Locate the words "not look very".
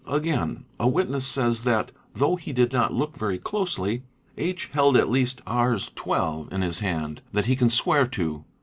2.73-3.37